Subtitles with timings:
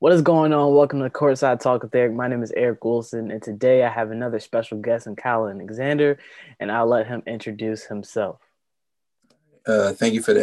[0.00, 0.74] What is going on?
[0.74, 2.12] Welcome to Courtside Talk with Eric.
[2.12, 6.18] My name is Eric Wilson, and today I have another special guest in Kyle Alexander,
[6.58, 8.40] and I'll let him introduce himself.
[9.66, 10.42] Uh, thank you for the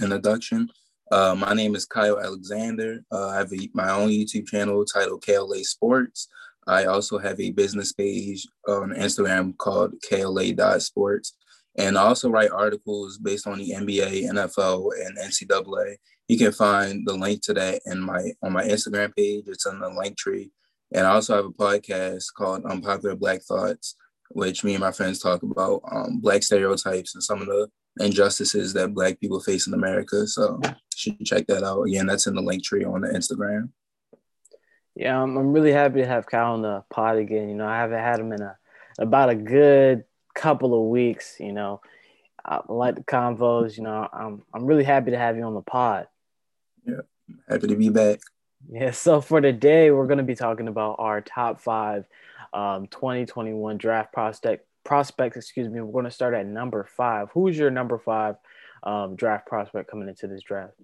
[0.00, 0.70] introduction.
[1.10, 3.04] Uh, my name is Kyle Alexander.
[3.10, 6.28] Uh, I have a, my own YouTube channel titled KLA Sports.
[6.68, 11.36] I also have a business page on Instagram called KLA.sports.
[11.76, 15.96] And I also write articles based on the NBA, NFL, and NCAA.
[16.28, 19.44] You can find the link to that in my on my Instagram page.
[19.46, 20.50] It's in the link tree.
[20.94, 23.96] And I also have a podcast called Unpopular Black Thoughts,
[24.30, 27.68] which me and my friends talk about um, black stereotypes and some of the
[28.00, 30.26] injustices that black people face in America.
[30.26, 31.82] So you should check that out.
[31.82, 33.70] Again, that's in the link tree on the Instagram.
[34.94, 37.48] Yeah, I'm, I'm really happy to have Kyle on the pod again.
[37.48, 38.56] You know, I haven't had him in a
[38.98, 41.36] about a good couple of weeks.
[41.38, 41.80] You know,
[42.44, 43.76] I like the convos.
[43.76, 46.08] You know, I'm I'm really happy to have you on the pod.
[46.84, 47.02] Yeah,
[47.48, 48.20] happy to be back.
[48.70, 48.90] Yeah.
[48.92, 52.06] So for today, we're going to be talking about our top five
[52.52, 55.36] um, 2021 draft prospect prospects.
[55.36, 55.80] Excuse me.
[55.80, 57.28] We're going to start at number five.
[57.32, 58.36] Who's your number five
[58.82, 60.74] um, draft prospect coming into this draft?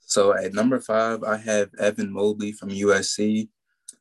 [0.00, 3.48] So at number five, I have Evan Mobley from USC.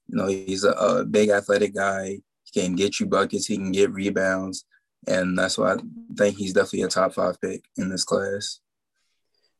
[0.07, 2.21] You know, he's a, a big athletic guy.
[2.51, 3.45] He can get you buckets.
[3.47, 4.65] He can get rebounds,
[5.07, 5.77] and that's why I
[6.17, 8.59] think he's definitely a top five pick in this class.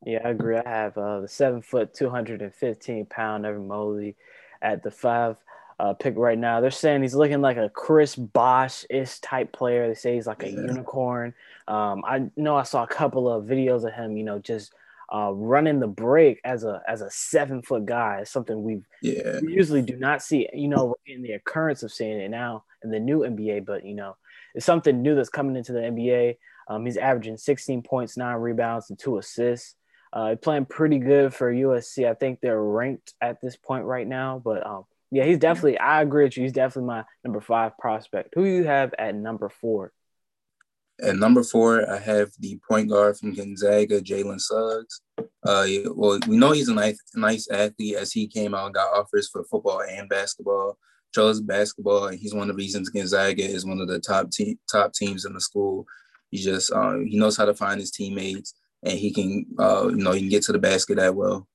[0.04, 0.56] Yeah, I agree.
[0.56, 4.16] I have uh, the seven foot, 215 pound Evan Mobley
[4.62, 5.36] at the five
[5.78, 6.60] uh, pick right now.
[6.60, 9.88] They're saying he's looking like a Chris Bosh ish type player.
[9.88, 10.60] They say he's like a yeah.
[10.60, 11.34] unicorn.
[11.68, 14.72] Um, I know I saw a couple of videos of him, you know, just
[15.12, 19.40] uh, running the break as a as a seven foot guy is something we've yeah.
[19.42, 20.48] we usually do not see.
[20.52, 23.94] You know, in the occurrence of seeing it now in the new NBA, but you
[23.94, 24.16] know,
[24.54, 26.36] it's something new that's coming into the NBA.
[26.68, 29.74] Um, he's averaging 16 points, nine rebounds, and two assists.
[30.12, 32.08] Uh, playing pretty good for USC.
[32.08, 35.78] I think they're ranked at this point right now, but um, yeah, he's definitely.
[35.78, 36.44] I agree with you.
[36.44, 38.34] He's definitely my number five prospect.
[38.34, 39.92] Who you have at number four?
[41.02, 45.00] At number four, I have the point guard from Gonzaga, Jalen Suggs.
[45.18, 48.92] Uh, well, we know he's a nice, nice athlete as he came out and got
[48.94, 50.78] offers for football and basketball.
[51.14, 54.58] Chose basketball, and he's one of the reasons Gonzaga is one of the top te-
[54.70, 55.86] top teams in the school.
[56.30, 59.96] He just uh, he knows how to find his teammates, and he can uh, you
[59.96, 61.48] know he can get to the basket that well.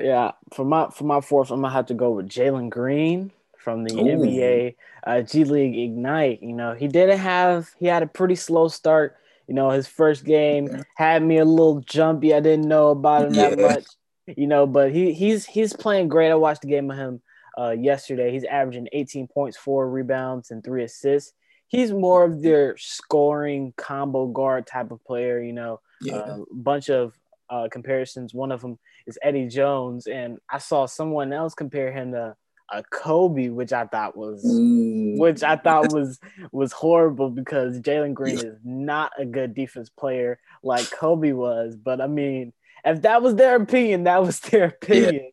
[0.00, 3.30] Yeah, for my for my fourth, I'm gonna have to go with Jalen Green
[3.68, 4.02] from the Ooh.
[4.02, 6.42] NBA uh, G League Ignite.
[6.42, 9.18] You know, he didn't have he had a pretty slow start.
[9.46, 12.32] You know, his first game had me a little jumpy.
[12.32, 13.50] I didn't know about him yeah.
[13.50, 13.84] that much.
[14.26, 16.30] You know, but he he's he's playing great.
[16.30, 17.20] I watched the game of him
[17.58, 18.32] uh, yesterday.
[18.32, 21.34] He's averaging 18 points, four rebounds, and three assists.
[21.66, 25.42] He's more of their scoring combo guard type of player.
[25.42, 26.16] You know, a yeah.
[26.16, 27.12] uh, bunch of
[27.50, 28.32] uh, comparisons.
[28.32, 32.34] One of them is Eddie Jones, and I saw someone else compare him to
[32.70, 35.18] a Kobe, which I thought was mm.
[35.18, 36.18] which I thought was
[36.52, 41.76] was horrible because Jalen Green is not a good defense player like Kobe was.
[41.76, 42.52] But I mean,
[42.84, 45.14] if that was their opinion, that was their opinion.
[45.14, 45.30] Yeah.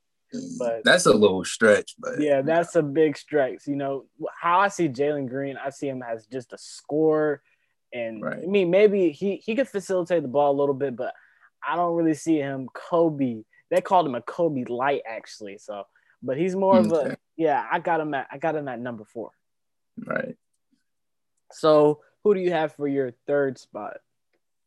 [0.59, 3.67] But that's a little stretch, but yeah, that's a big stretch.
[3.67, 4.05] You know
[4.37, 7.41] how I see Jalen Green, I see him as just a scorer,
[7.93, 8.39] and right.
[8.43, 11.13] I mean maybe he he could facilitate the ball a little bit, but
[11.65, 13.43] I don't really see him Kobe.
[13.71, 15.85] They called him a Kobe light actually, so
[16.21, 17.65] but he's more of a yeah.
[17.71, 19.31] I got him at I got him at number four.
[19.97, 20.35] Right.
[21.51, 23.97] So who do you have for your third spot?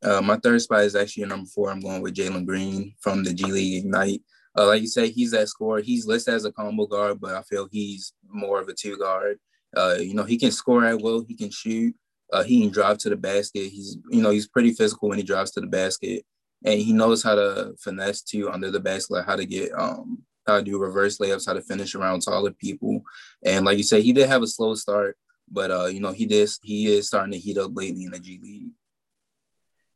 [0.02, 1.70] Uh, my third spot is actually number four.
[1.70, 4.22] I'm going with Jalen Green from the G League Ignite.
[4.56, 5.80] Uh, like you say, he's that scorer.
[5.80, 9.38] He's listed as a combo guard, but I feel he's more of a two guard.
[9.76, 11.24] Uh, you know, he can score at will.
[11.24, 11.94] He can shoot.
[12.32, 13.68] Uh, he can drive to the basket.
[13.68, 16.24] He's, you know, he's pretty physical when he drives to the basket,
[16.64, 20.22] and he knows how to finesse to under the basket, like how to get um,
[20.48, 23.02] how to do reverse layups, how to finish around taller people.
[23.44, 25.16] And like you said, he did have a slow start,
[25.50, 28.18] but uh, you know, he did he is starting to heat up lately in the
[28.18, 28.70] G League.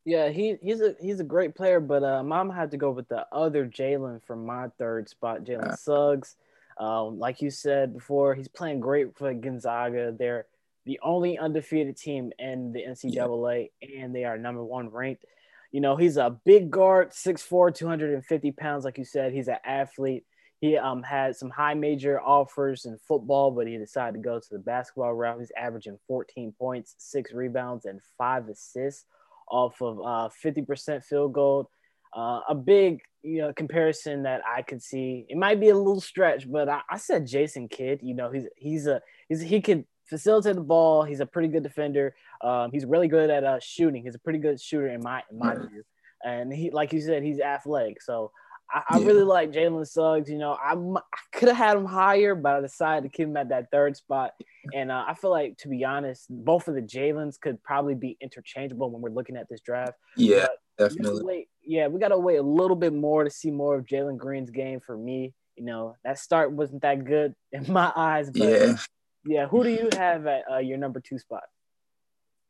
[0.04, 3.08] Yeah, he he's a he's a great player, but uh, mom had to go with
[3.08, 5.74] the other Jalen from my third spot, Jalen yeah.
[5.77, 6.36] Suggs.
[6.78, 10.15] Um, like you said before, he's playing great for Gonzaga.
[10.18, 10.47] They're
[10.84, 14.03] the only undefeated team in the NCAA, yeah.
[14.03, 15.24] and they are number one ranked.
[15.71, 19.32] You know, he's a big guard, 6'4, 250 pounds, like you said.
[19.32, 20.24] He's an athlete.
[20.62, 24.48] He um, had some high major offers in football, but he decided to go to
[24.48, 25.41] the basketball route.
[25.41, 29.04] He's averaging 14 points, six rebounds, and five assists
[29.50, 31.68] off of uh, 50% field goal.
[32.16, 35.26] Uh, a big you know comparison that I could see.
[35.28, 37.98] It might be a little stretch, but I, I said Jason Kidd.
[38.00, 41.03] You know, he's he's a he's he can facilitate the ball.
[41.03, 42.15] He's a pretty good defender.
[42.41, 44.04] Um, he's really good at uh, shooting.
[44.04, 45.82] He's a pretty good shooter in my in my view.
[46.24, 48.00] And he, like you said, he's athletic.
[48.00, 48.30] So
[48.70, 50.30] I, I really like Jalen Suggs.
[50.30, 51.00] You know, I'm, I
[51.32, 54.32] could have had him higher, but I decided to keep him at that third spot.
[54.72, 58.16] And uh, I feel like, to be honest, both of the Jalen's could probably be
[58.20, 59.94] interchangeable when we're looking at this draft.
[60.16, 60.47] Yeah,
[60.78, 61.24] but definitely.
[61.24, 64.16] Wait, yeah, we got to wait a little bit more to see more of Jalen
[64.16, 65.34] Green's game for me.
[65.56, 68.30] You know, that start wasn't that good in my eyes.
[68.30, 68.76] But yeah.
[69.24, 69.47] Yeah.
[69.47, 71.44] Who do you have at uh, your number two spot?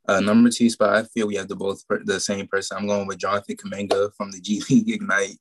[0.09, 2.77] Uh, number two spot, I feel we have the both per- the same person.
[2.77, 5.39] I'm going with Jonathan Kuminga from the G League Ignite.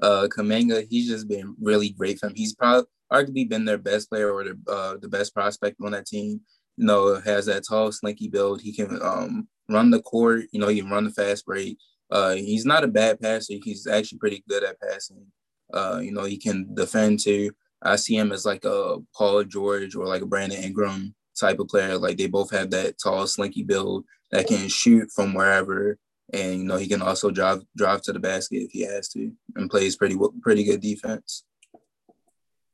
[0.00, 2.34] Uh, Kuminga, he's just been really great for him.
[2.34, 6.06] He's probably arguably been their best player or the uh, the best prospect on that
[6.06, 6.40] team.
[6.76, 8.62] You know, has that tall, slinky build.
[8.62, 10.44] He can um, run the court.
[10.52, 11.78] You know, he can run the fast break.
[12.10, 13.54] Uh, he's not a bad passer.
[13.62, 15.26] He's actually pretty good at passing.
[15.72, 17.50] Uh, you know, he can defend too.
[17.82, 21.68] I see him as like a Paul George or like a Brandon Ingram type of
[21.68, 21.98] player.
[21.98, 25.98] Like they both have that tall, slinky build that can shoot from wherever,
[26.32, 29.32] and you know he can also drive drive to the basket if he has to,
[29.56, 31.44] and plays pretty pretty good defense.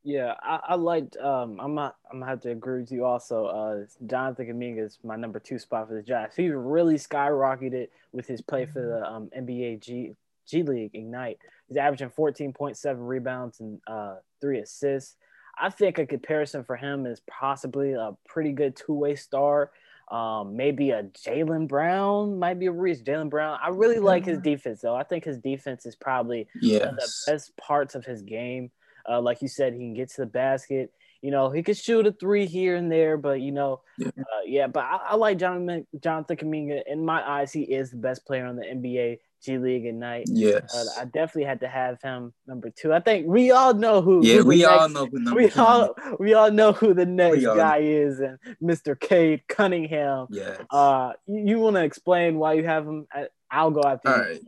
[0.05, 1.17] Yeah, I, I liked.
[1.17, 1.97] Um, I'm not.
[2.11, 3.05] I'm gonna have to agree with you.
[3.05, 6.35] Also, uh, Jonathan Kuminga is my number two spot for the Jazz.
[6.37, 10.15] He really skyrocketed with his play for the um, NBA G
[10.47, 11.39] G League Ignite.
[11.67, 15.17] He's averaging 14.7 rebounds and uh, three assists.
[15.61, 19.73] I think a comparison for him is possibly a pretty good two way star.
[20.11, 23.01] Um, maybe a Jaylen Brown might be a reach.
[23.01, 23.59] Jaylen Brown.
[23.63, 24.97] I really like his defense though.
[24.97, 26.81] I think his defense is probably yes.
[26.81, 28.71] one of the best parts of his game.
[29.09, 30.93] Uh, like you said, he can get to the basket.
[31.21, 34.43] You know, he could shoot a three here and there, but you know, yeah, uh,
[34.47, 36.83] yeah but I, I, like Jonathan Jonathan Kuminga.
[36.87, 40.27] In my eyes, he is the best player on the NBA G League Ignite.
[40.29, 42.93] Yes, uh, I definitely had to have him number two.
[42.93, 44.21] I think we all know who.
[44.25, 45.61] Yeah, we all next, know who number we two.
[45.61, 48.99] all we all know who the next guy is, and Mr.
[48.99, 50.27] Cade Cunningham.
[50.31, 50.61] Yes.
[50.71, 53.07] Uh, you, you want to explain why you have him?
[53.51, 54.09] I'll go after.
[54.09, 54.41] All right.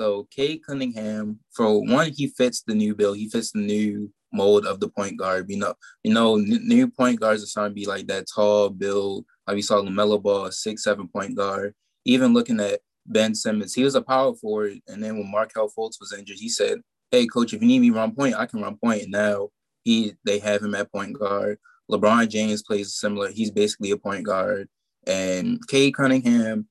[0.00, 3.14] So Cade Cunningham, for one, he fits the new bill.
[3.14, 5.50] He fits the new mold of the point guard.
[5.50, 5.74] You know,
[6.04, 9.24] you know, new point guards are starting to be like that tall build.
[9.46, 11.74] Like we saw LaMelo Ball, six, seven point guard.
[12.04, 13.74] Even looking at Ben Simmons.
[13.74, 17.26] He was a power forward, and then when Markelle Fultz was injured, he said, "Hey,
[17.26, 19.48] coach, if you need me run point, I can run point." And now
[19.84, 21.58] he they have him at point guard.
[21.90, 23.30] LeBron James plays similar.
[23.30, 24.68] He's basically a point guard,
[25.06, 26.68] and Cade Cunningham.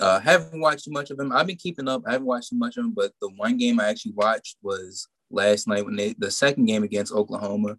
[0.00, 1.32] Uh, haven't watched too much of him.
[1.32, 2.02] I've been keeping up.
[2.06, 5.08] I haven't watched too much of him, but the one game I actually watched was
[5.30, 7.76] last night when they the second game against Oklahoma,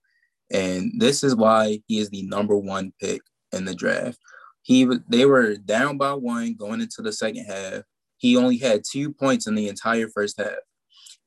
[0.52, 3.22] and this is why he is the number one pick
[3.52, 4.20] in the draft.
[4.62, 7.84] He they were down by one going into the second half.
[8.22, 10.60] He only had two points in the entire first half.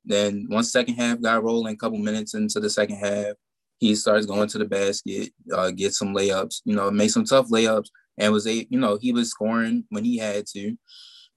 [0.04, 3.34] Then once second half got rolling, a couple minutes into the second half,
[3.78, 7.48] he starts going to the basket, uh, get some layups, you know, made some tough
[7.48, 10.68] layups, and was a you know he was scoring when he had to.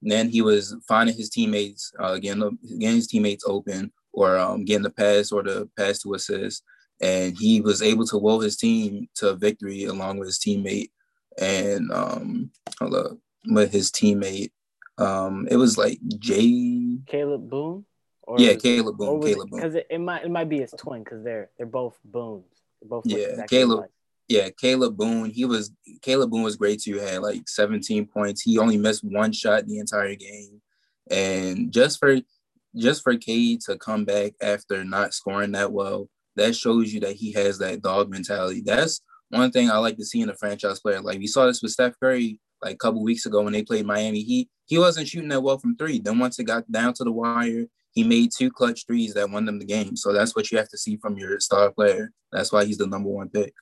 [0.04, 4.63] And then he was finding his teammates, uh, getting getting his teammates open, or um,
[4.63, 6.62] getting the pass or the pass to assist,
[7.01, 10.92] and he was able to will his team to victory along with his teammate
[11.39, 13.18] and um, hold up,
[13.48, 14.51] with his teammate
[14.97, 17.85] um, it was like Jay Kalib Boone.
[18.23, 19.21] Or yeah, Kalib Boone.
[19.21, 19.49] Kalib Boone.
[19.51, 22.45] Because it, it, might it might be his twin because they're they're both Boones.
[22.81, 23.77] They're both yeah, exactly Kalib.
[23.77, 23.89] Alike.
[24.27, 25.29] Yeah, Kalib Boone.
[25.29, 25.71] He was
[26.01, 26.97] Kalib Boone was great too.
[26.97, 28.41] Had like 17 points.
[28.41, 30.61] He only missed one shot the entire game,
[31.09, 32.17] and just for
[32.75, 37.16] just for Cade to come back after not scoring that well, that shows you that
[37.16, 38.61] he has that dog mentality.
[38.66, 41.01] That's one thing I like to see in a franchise player.
[41.01, 43.85] Like we saw this with Steph Curry like a couple weeks ago when they played
[43.85, 44.21] Miami.
[44.21, 45.99] He he wasn't shooting that well from three.
[45.99, 49.45] Then once it got down to the wire, he made two clutch threes that won
[49.45, 49.95] them the game.
[49.95, 52.11] So that's what you have to see from your star player.
[52.31, 53.54] That's why he's the number one pick.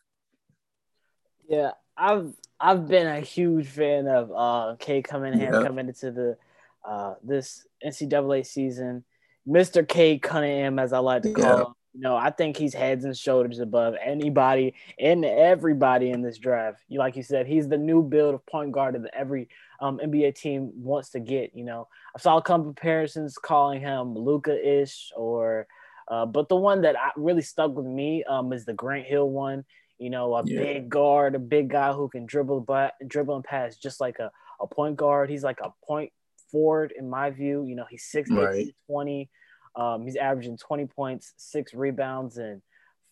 [1.47, 5.63] Yeah, I've I've been a huge fan of uh Cade Cunningham yeah.
[5.63, 6.37] coming into the
[6.83, 9.03] uh this NCAA season.
[9.47, 9.87] Mr.
[9.87, 11.59] Cade Cunningham, as I like to call yeah.
[11.59, 11.73] him.
[11.95, 16.81] You know, I think he's heads and shoulders above anybody and everybody in this draft.
[16.89, 19.47] You like you said, he's the new build of point guard that every
[19.79, 21.55] um, NBA team wants to get.
[21.55, 25.67] You know, I saw some comparisons calling him Luka ish, or
[26.09, 29.29] uh, but the one that I, really stuck with me um, is the Grant Hill
[29.29, 29.63] one.
[29.97, 30.59] You know, a yeah.
[30.59, 34.31] big guard, a big guy who can dribble, but dribble and pass just like a,
[34.59, 35.29] a point guard.
[35.29, 36.11] He's like a point
[36.51, 37.65] forward in my view.
[37.65, 38.75] You know, he's six right.
[38.87, 39.29] 20.
[39.75, 42.61] Um, he's averaging 20 points, six rebounds, and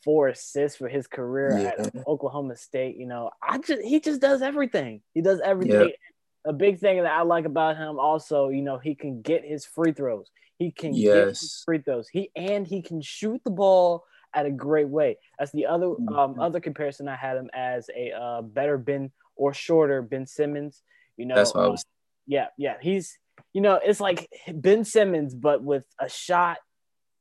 [0.03, 1.85] four assists for his career yeah.
[1.85, 2.97] at Oklahoma State.
[2.97, 5.01] You know, I just he just does everything.
[5.13, 5.89] He does everything.
[5.89, 6.51] Yeah.
[6.51, 9.65] A big thing that I like about him also, you know, he can get his
[9.65, 10.29] free throws.
[10.57, 11.13] He can yes.
[11.13, 12.09] get his free throws.
[12.09, 14.03] He and he can shoot the ball
[14.33, 15.17] at a great way.
[15.39, 16.39] That's the other um, mm-hmm.
[16.39, 20.81] other comparison I had him as a uh, better Ben or shorter Ben Simmons.
[21.17, 21.85] You know, that's what I was.
[22.27, 22.75] yeah, yeah.
[22.81, 23.17] He's
[23.53, 26.57] you know, it's like Ben Simmons, but with a shot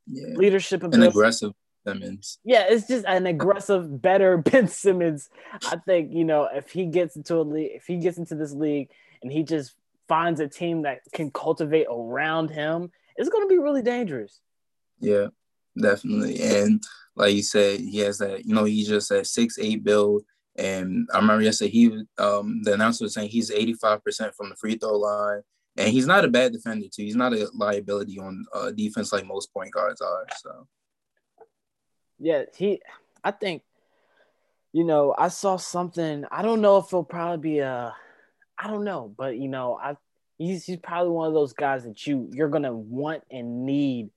[0.06, 0.36] Yeah.
[0.36, 1.06] Leadership ability.
[1.06, 1.52] An aggressive
[1.86, 2.38] Simmons.
[2.44, 5.28] Yeah, it's just an aggressive, better Ben Simmons.
[5.66, 8.52] I think you know if he gets into a league, if he gets into this
[8.52, 8.88] league,
[9.22, 9.74] and he just
[10.08, 14.40] finds a team that can cultivate around him, it's going to be really dangerous.
[15.00, 15.28] Yeah,
[15.80, 16.40] definitely.
[16.42, 16.82] And
[17.16, 18.44] like you said, he has that.
[18.44, 20.22] You know, he's just that six eight build.
[20.56, 24.76] And I remember yesterday he um the announcer was saying he's 85% from the free
[24.76, 25.42] throw line.
[25.76, 27.02] And he's not a bad defender too.
[27.02, 30.26] He's not a liability on uh, defense like most point guards are.
[30.38, 30.66] So
[32.18, 32.80] yeah, he.
[33.24, 33.62] I think,
[34.72, 36.24] you know, I saw something.
[36.30, 37.94] I don't know if he'll probably be a.
[38.58, 39.96] I don't know, but you know, I
[40.36, 44.10] he's he's probably one of those guys that you you're gonna want and need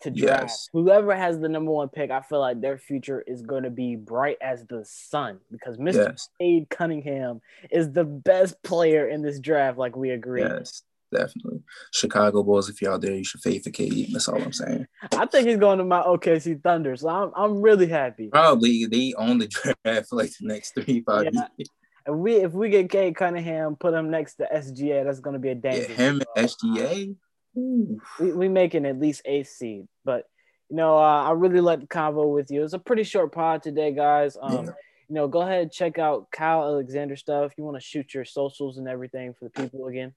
[0.00, 0.42] to draft.
[0.44, 0.68] Yes.
[0.72, 4.38] Whoever has the number one pick, I feel like their future is gonna be bright
[4.40, 6.08] as the sun because Mr.
[6.08, 6.30] Yes.
[6.40, 9.76] Cade Cunningham is the best player in this draft.
[9.76, 10.40] Like we agree.
[10.40, 11.62] Yes definitely.
[11.92, 14.12] Chicago Bulls, if you're out there, you should fade for KD.
[14.12, 14.86] That's all I'm saying.
[15.12, 18.28] I think he's going to my OKC Thunder, so I'm I'm really happy.
[18.28, 21.46] Probably they own the draft for like the next three five yeah.
[21.56, 21.68] years.
[22.06, 25.40] If we if we get Cade Cunningham, put him next to SGA, that's going to
[25.40, 25.86] be a danger.
[25.90, 27.16] Yeah, him and SGA.
[27.54, 30.24] We we making at least a seed, but
[30.70, 32.64] you know uh, I really like the convo with you.
[32.64, 34.36] It's a pretty short pod today, guys.
[34.40, 34.72] Um, yeah.
[35.08, 37.52] You know, go ahead and check out Kyle Alexander stuff.
[37.58, 40.14] You want to shoot your socials and everything for the people again.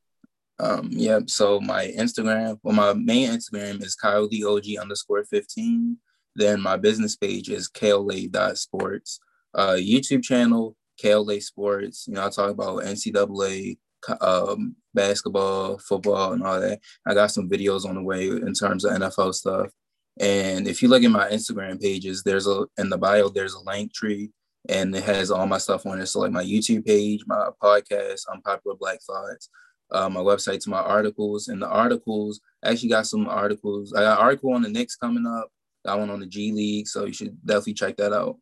[0.60, 1.30] Um, yep.
[1.30, 5.98] So my Instagram, well, my main Instagram is Kyle the OG underscore 15.
[6.36, 9.20] Then my business page is KLA.sports.
[9.54, 12.06] Uh, YouTube channel, KLA Sports.
[12.08, 13.78] You know, I talk about NCAA,
[14.22, 16.80] um, basketball, football, and all that.
[17.06, 19.72] I got some videos on the way in terms of NFL stuff.
[20.20, 23.64] And if you look at my Instagram pages, there's a in the bio, there's a
[23.70, 24.32] link tree
[24.70, 26.08] and it has all my stuff on it.
[26.08, 29.50] So like my YouTube page, my podcast, Unpopular Black Thoughts,
[29.92, 31.48] uh, my website to my articles.
[31.48, 33.94] And the articles, I actually got some articles.
[33.94, 35.52] I got an article on the Knicks coming up,
[35.86, 36.88] got one on the G League.
[36.88, 38.38] So you should definitely check that out.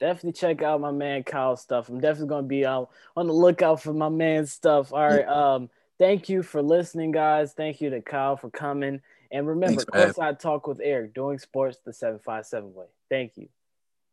[0.00, 1.88] Definitely check out my man Kyle stuff.
[1.88, 4.92] I'm definitely gonna be out on the lookout for my man's stuff.
[4.92, 5.26] All right.
[5.26, 7.52] Um, thank you for listening, guys.
[7.52, 9.00] Thank you to Kyle for coming.
[9.30, 12.86] And remember, Thanks, Courtside Talk with Eric, doing sports the 757 way.
[13.08, 13.48] Thank you.